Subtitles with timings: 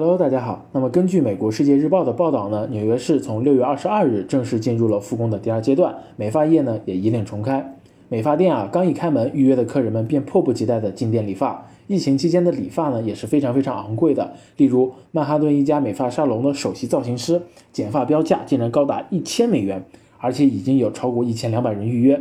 [0.00, 0.64] Hello，大家好。
[0.70, 7.74] 那么根据美国《世界日报》的报道呢，纽约市从六月二十二日正式进入了复工的第二阶段，美发业呢也一令重开。
[8.08, 11.66] 美发店啊刚一开门，预约的客人们便迫不及待的进店理发。
[11.88, 17.42] 疫情期间的理发呢也是非常非常昂贵的，例如曼哈顿一家美发沙龙的首席造型师
[17.72, 19.84] 剪发标价竟然高达一千美元，
[20.18, 22.20] 而且已经有超过一千两百人预约。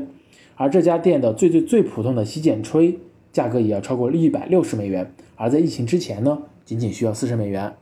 [0.55, 2.97] 而这家店的最最最普通的洗剪吹
[3.31, 6.39] 价格也要超过一百六十美元，而在疫情之前呢？
[6.67, 7.75] 仅仅需要四十美元，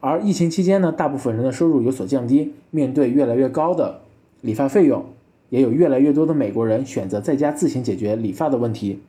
[0.00, 4.02] 而疫情期间呢，大部分人的收入有所降低，面对越来越高的
[4.42, 5.02] 理发费用，
[5.48, 9.00] 也有越来越多的美国人选择在家自行解决理发的问题。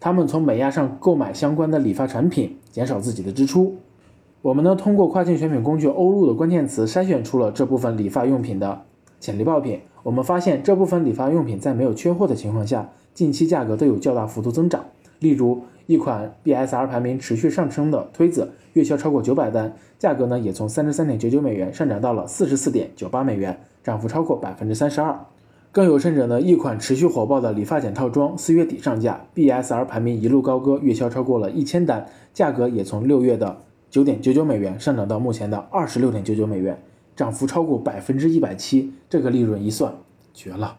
[0.00, 3.76] 他们从美亚上购买相关的理发产品，减少自己的支出。
[4.42, 8.82] 我们呢，通过跨境选品工具欧路的关键词筛选出了这部分理发用品的
[9.20, 9.78] 潜力爆品。
[10.02, 14.84] 我们发现这部分理发用品在没有缺货的情况下，近期价格都有较大幅度增长。
[15.20, 25.18] 例如，一款 BSR 排名持续上升的推子，月销超过九百单，价格呢也从三十三点九九美元上涨到了四十四点九八美元，涨幅超过百分之三十二。
[25.72, 33.56] 更有甚者呢，一款持续火爆的理发剪套装，四月底上架，BSR 排名一路高歌，月销超过了一千单，价格也从六月的
[33.88, 36.78] 九点九九美元上涨到目前的二十六点九九美元，
[37.16, 38.92] 涨幅超过百分之一百七。
[39.08, 39.94] 这个利润一算，
[40.34, 40.76] 绝了。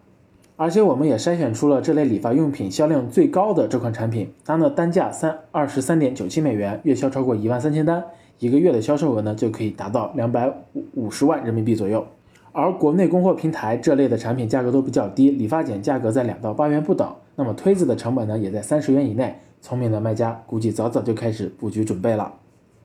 [0.61, 8.03] 而且我们也筛选出了这类理发用品销量最高的这款产品，它呢单价三二十三点九七美元，月销超过一万三千单，
[8.39, 10.53] 一个月的销售额呢就可以达到两百
[10.95, 12.05] 五十万人民币左右。
[12.51, 22.33] 而国内供货平台这类的产品价格都比较低，理发剪价格在两到八元不等，那么推子的成本呢也在三十元以内，聪明的卖家估计早早就开始布局准备了。